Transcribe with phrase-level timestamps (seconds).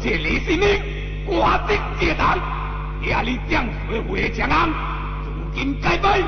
[0.00, 0.66] 而且李世民
[1.26, 2.38] 挂职接堂，
[3.02, 6.20] 夜里将水回长安，如今该败，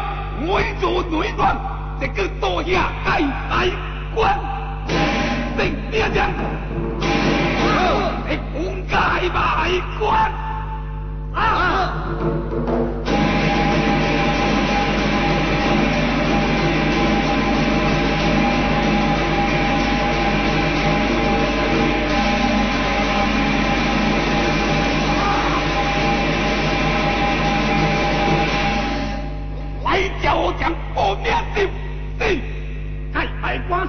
[0.47, 1.57] 外做内乱，
[1.99, 3.71] 这个多下该来
[4.15, 4.39] 官，
[5.57, 6.29] 正爹娘，
[8.29, 10.31] 你本该拜官
[11.33, 11.95] 啊！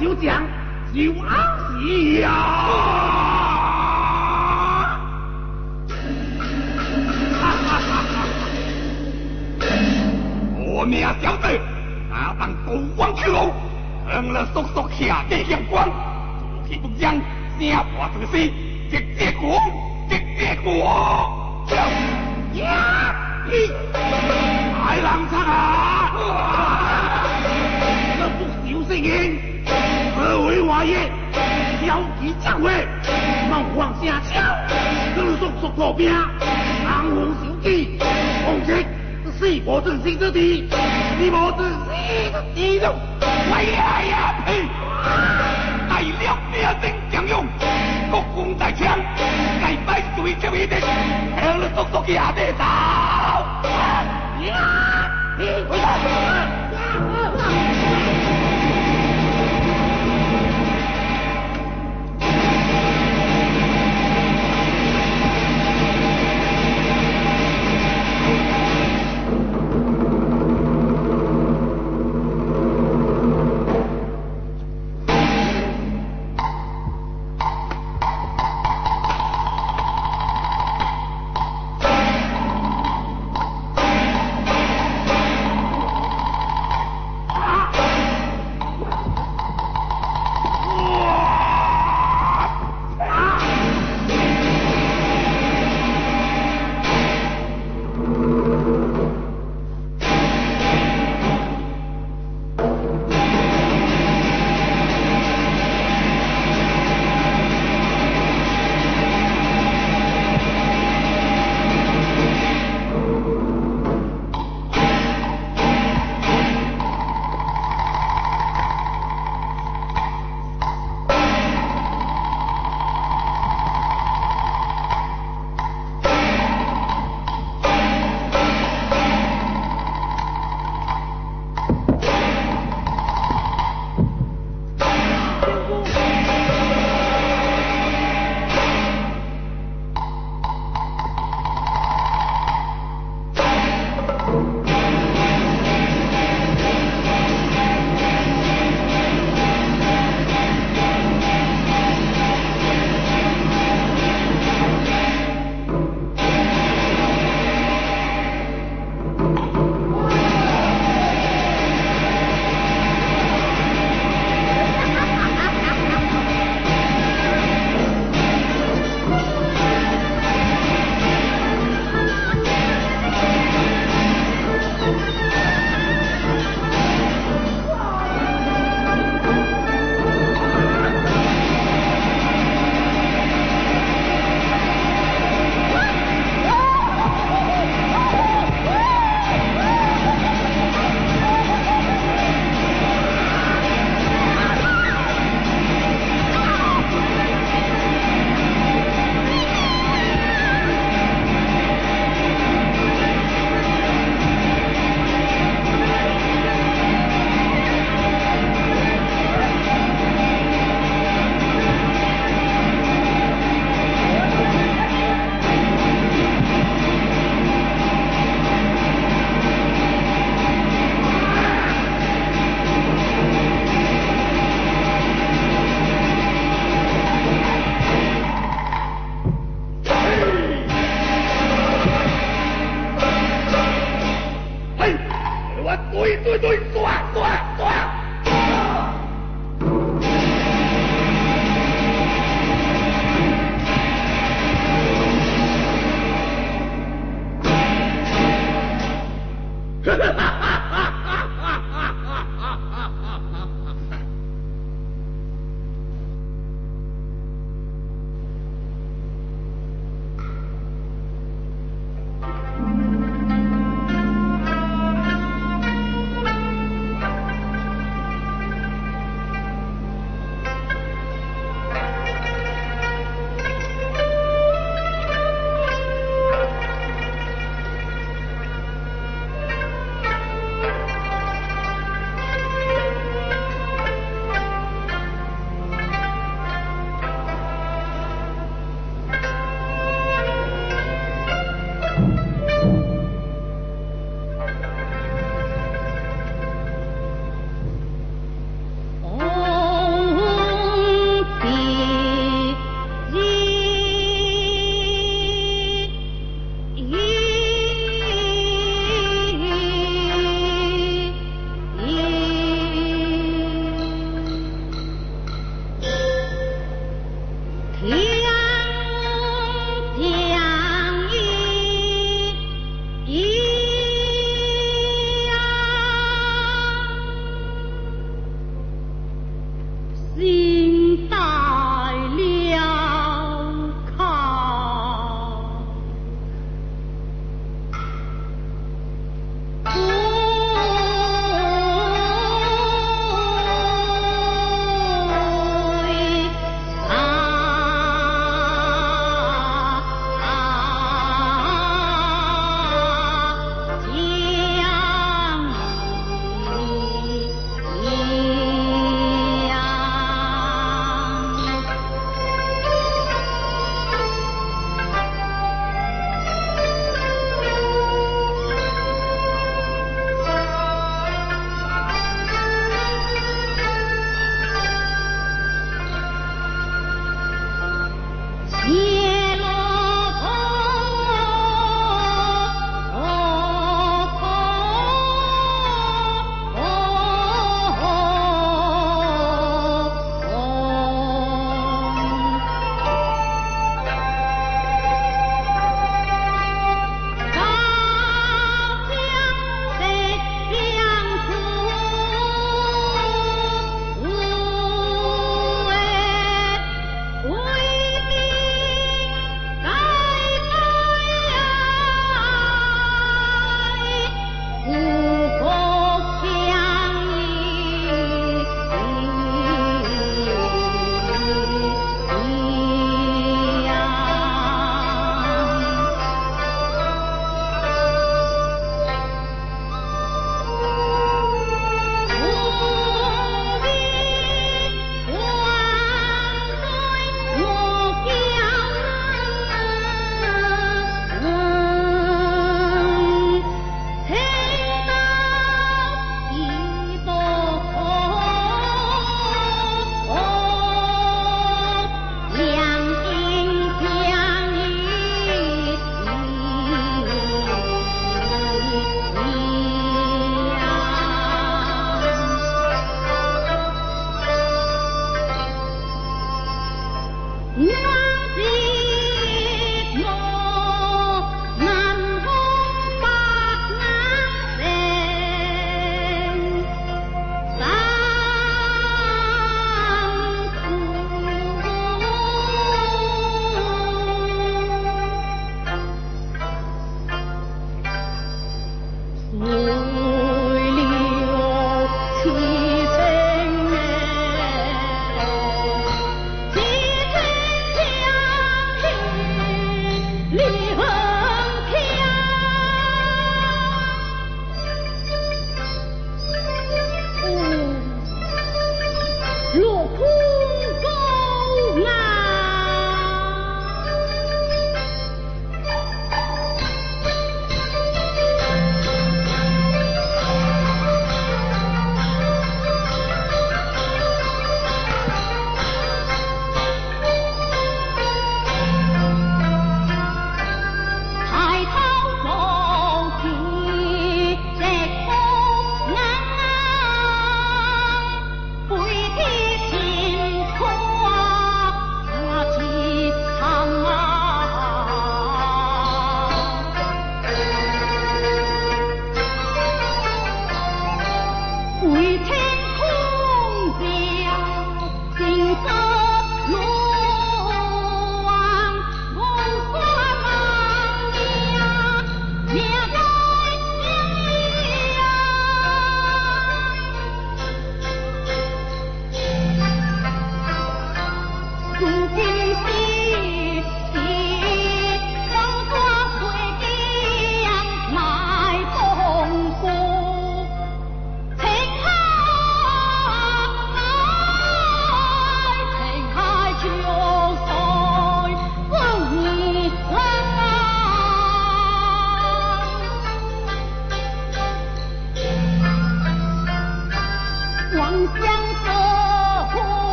[0.00, 0.42] 就将
[0.94, 2.28] 就阿西呀！
[10.56, 11.60] 我命小子，
[12.08, 13.52] 哪当国王去路，
[14.10, 18.50] 成了叔叔下的阳光，做起不将，声破这个事，
[18.90, 19.60] 直接过，
[20.08, 20.70] 直接过。
[22.54, 23.14] 呀！
[24.82, 26.12] 海浪唱啊！
[28.18, 29.49] 这不小声音。
[30.20, 31.10] 各位王爷，
[31.86, 32.70] 小弟将会，
[33.50, 34.38] 冒皇下轿，
[35.16, 37.98] 各速速破兵，昂红小弟，
[38.44, 38.86] 红旗
[39.24, 40.68] 是四国正心之敌，
[41.18, 41.86] 你莫自私
[42.32, 44.68] 的敌人，哎呀呀呸！
[45.88, 47.46] 大了命令将用，
[48.10, 48.98] 国公在枪，
[49.62, 50.78] 该摆对着一定，
[51.40, 52.62] 向了速速下地走。
[54.44, 55.10] 呀！
[55.66, 56.59] 回来！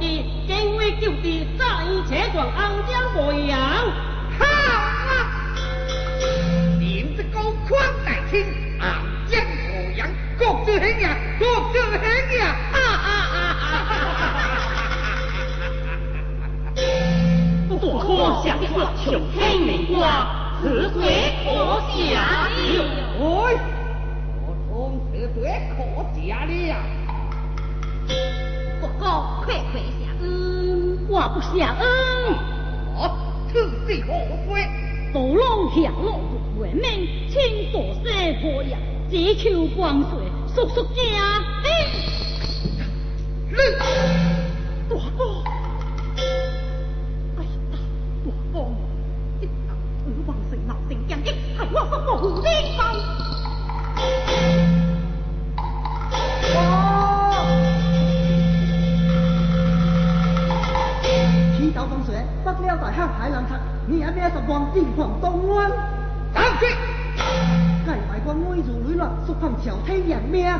[0.00, 3.58] 的，跟我地的战切断安将模样。
[4.38, 5.10] 好啊，
[6.78, 8.44] 林子高宽带听
[8.80, 8.84] 安
[9.26, 10.08] 将模样，
[10.38, 12.00] 国之很呀，国之很
[12.38, 13.36] 呀，啊啊啊！
[17.68, 18.06] 不过可
[18.46, 18.72] 想说
[19.04, 20.00] 求天灵瓜，
[20.60, 20.98] 此水
[21.44, 21.46] 可
[21.90, 22.84] 下流。
[23.18, 23.22] 我
[24.68, 24.70] 从
[25.10, 25.46] 此不可
[26.14, 26.74] 下流。
[28.80, 32.34] 不过快快下，嗯，我不想，嗯，
[33.00, 33.10] 啊，
[33.52, 34.12] 此事何
[34.48, 34.66] 归？
[35.12, 36.20] 不龙降龙
[36.54, 38.76] 不还命，请大师保佑，
[39.10, 40.18] 只求光水
[40.54, 40.98] 速速加。
[64.48, 65.70] 光进捧东安。
[66.32, 66.66] 打去！
[67.86, 70.50] 改埋光威如雷乱，速放小天掩灭。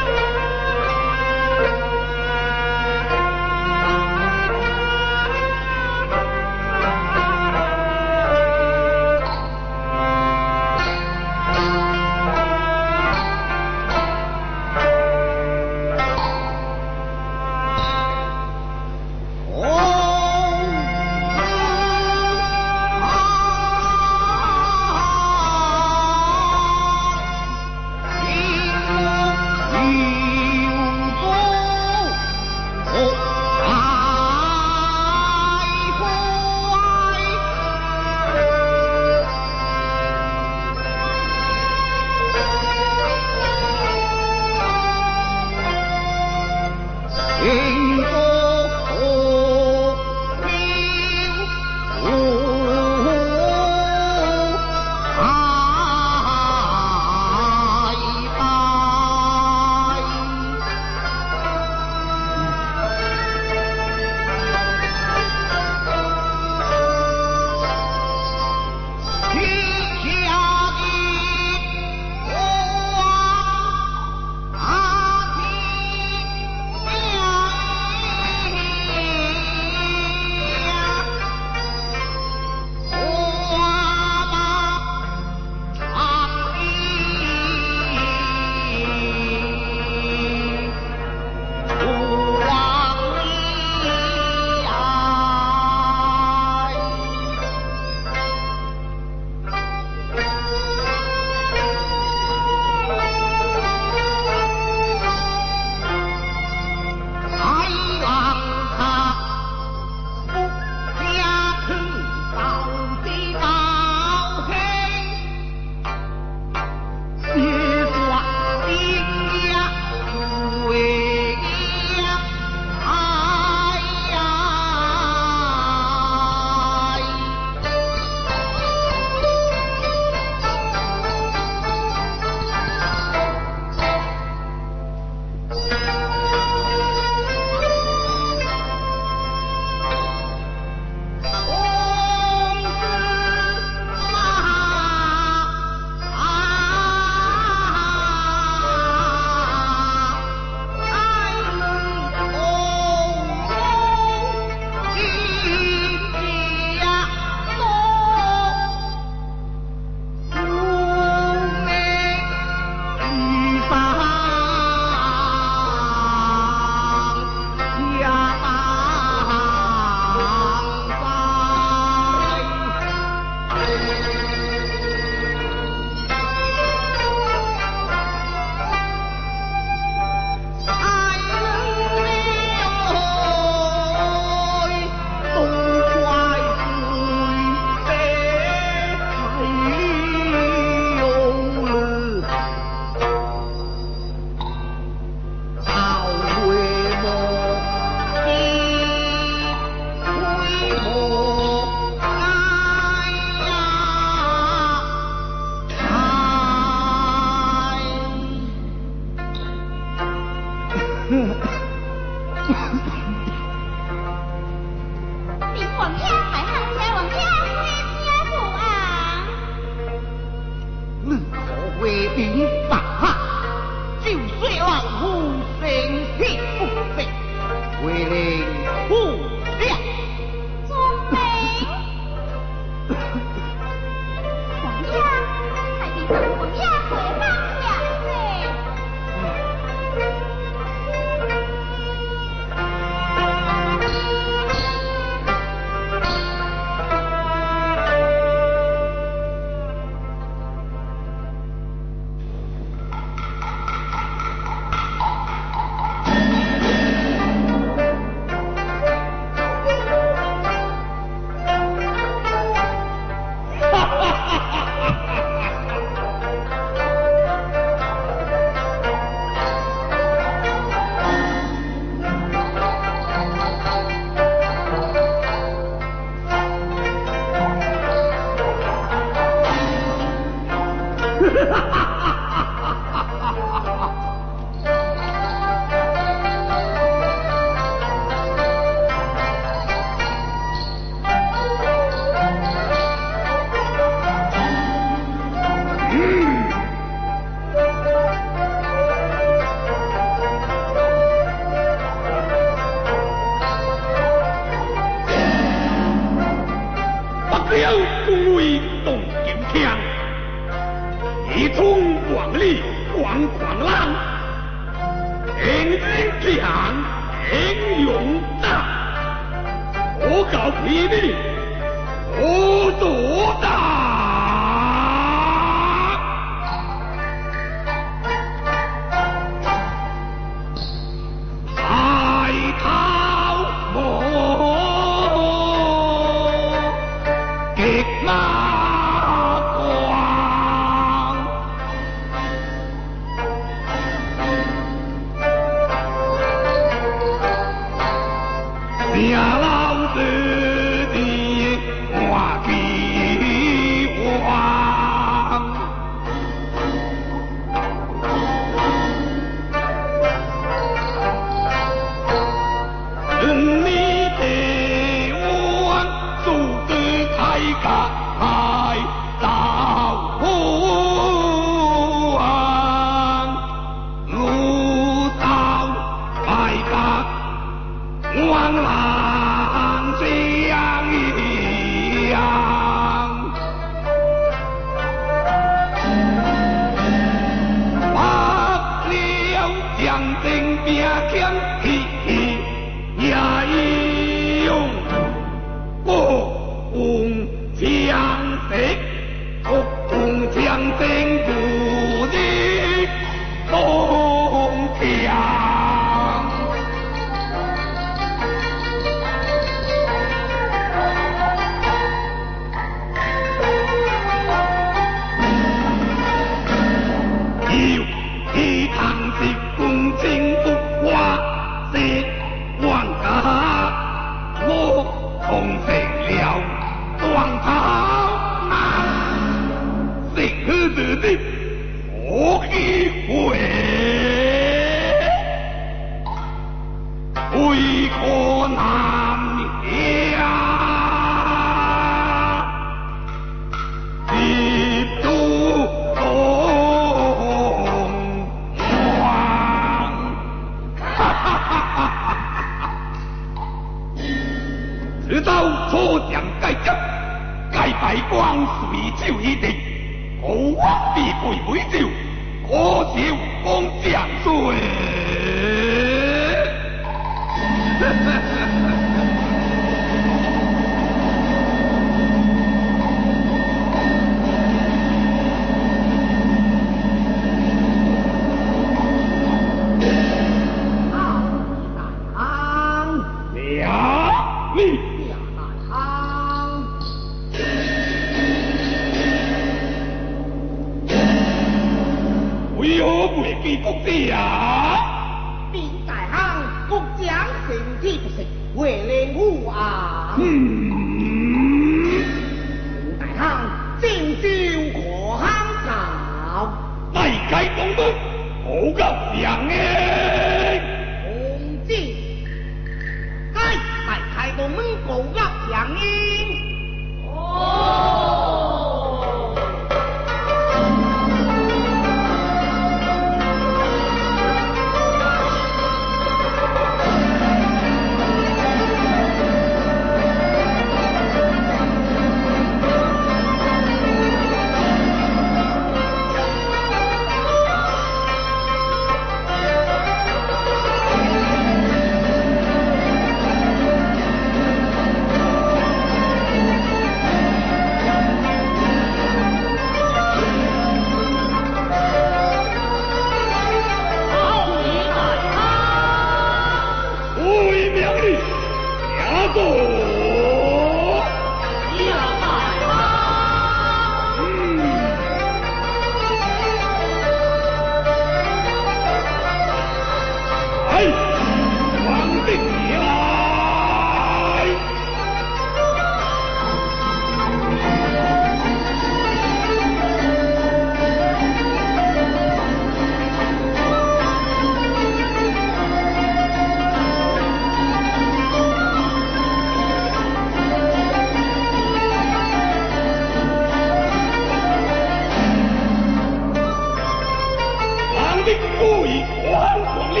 [598.58, 600.00] 故以国号亡灵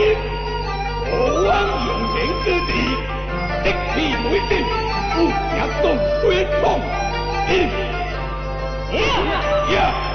[1.10, 1.12] 国
[1.50, 1.54] 号
[1.86, 1.90] 永
[2.44, 2.70] 之地
[3.62, 4.52] 敌疲我进
[5.14, 5.16] 入
[5.52, 5.84] 夹攻
[6.20, 6.24] 最
[6.60, 6.62] 痛。
[7.48, 7.52] 一
[8.90, 8.98] 一
[9.72, 10.11] 一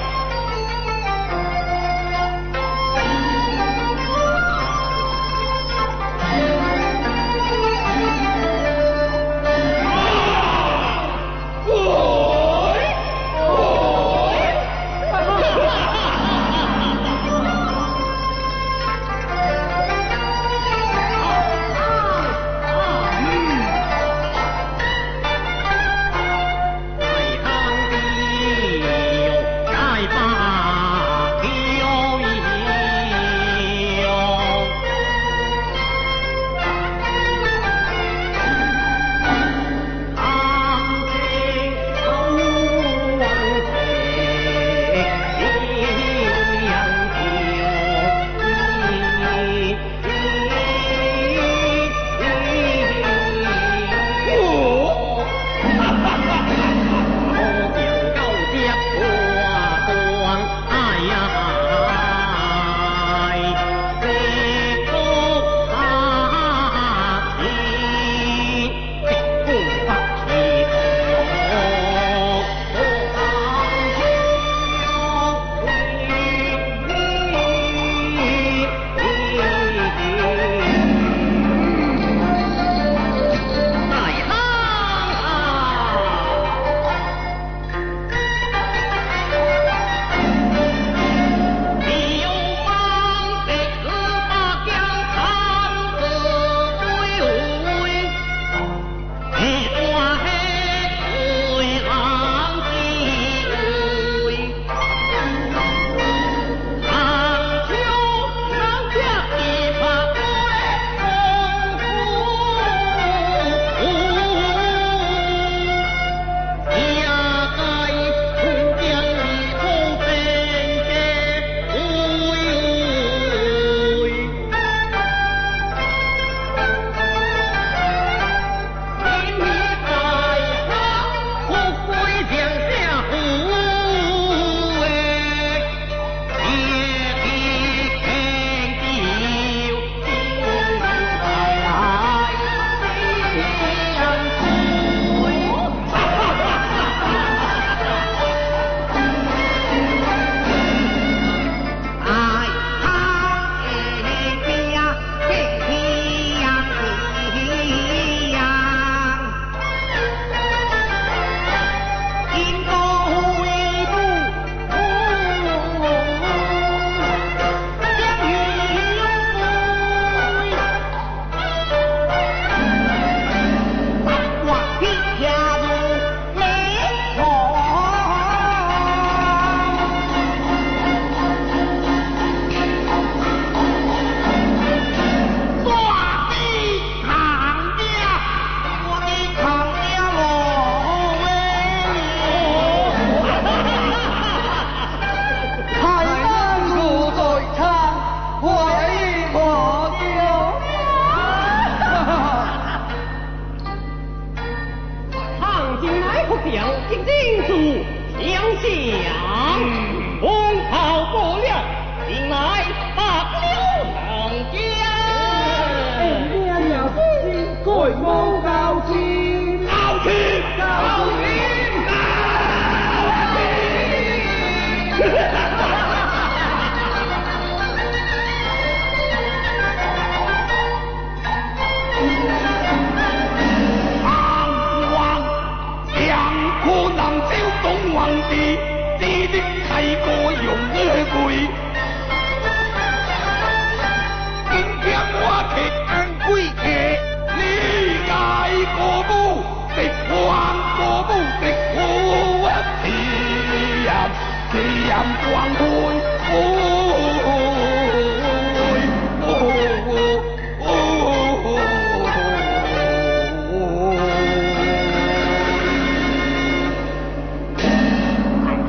[255.38, 255.46] 来，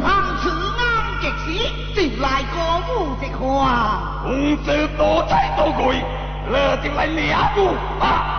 [0.02, 0.06] 碰
[0.42, 0.46] 事
[0.78, 0.80] 刚
[1.22, 1.46] 及时，
[1.96, 2.58] 进来过
[2.88, 3.38] 午一看，
[4.24, 4.28] 工
[4.64, 4.68] 资
[4.98, 6.04] 多，菜多贵，
[6.52, 8.39] 那就来两碗啊！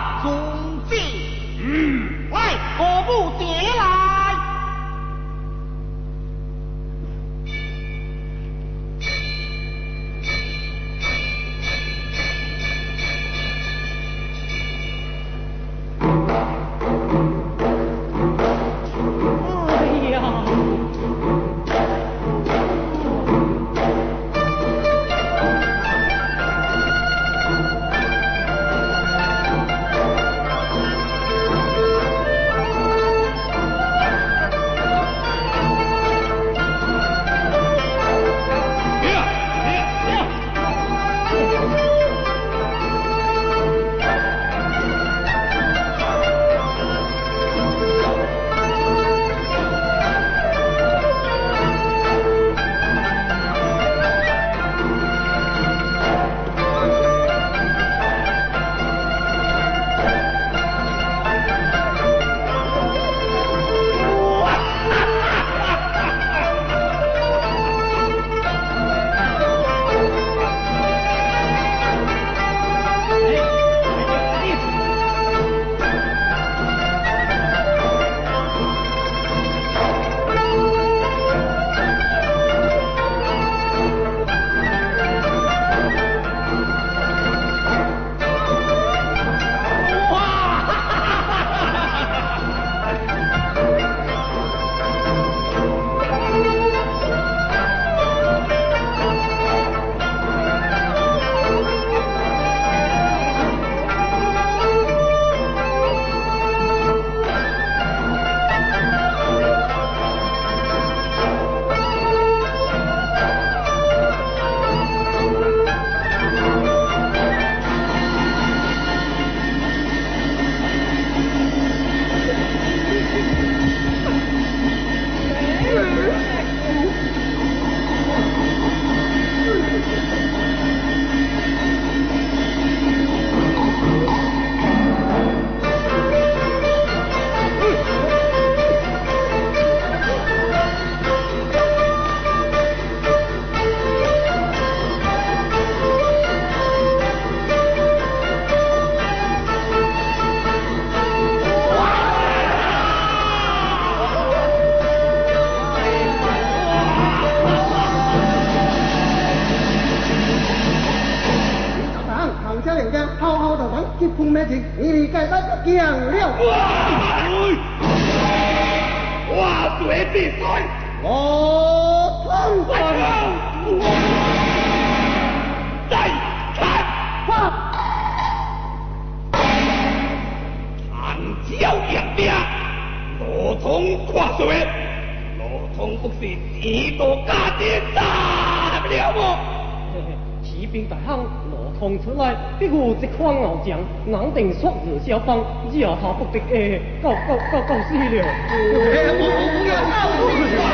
[194.41, 198.25] 定说是小芳，日后不得诶，告告告告死了。
[198.25, 200.65] 哎，我我不要告死你啊！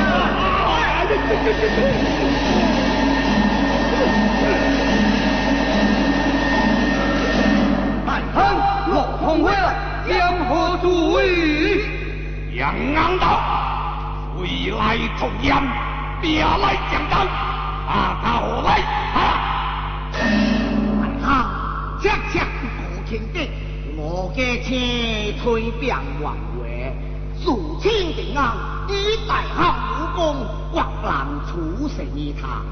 [0.70, 1.76] 哎呀，这这这这。
[8.06, 8.38] 但恨
[8.92, 9.74] 落红灰了，
[10.08, 10.14] 江
[10.46, 10.84] 河渡
[11.14, 11.82] 尾，
[12.54, 13.26] 杨安道，
[14.38, 14.46] 回
[14.78, 15.60] 来投江，
[16.22, 17.45] 别来江东。
[25.80, 26.34] 病患话，
[27.38, 27.44] 自
[27.80, 28.54] 清定安，
[28.88, 30.36] 以大侠武功，
[30.72, 32.02] 国难处死
[32.40, 32.62] 他。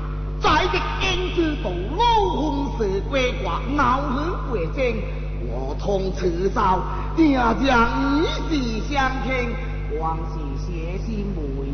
[0.40, 5.02] 在的金枝洞，老红蛇归国，闹去鬼精，
[5.46, 6.80] 我同此招，
[7.16, 9.54] 定将以死相拼，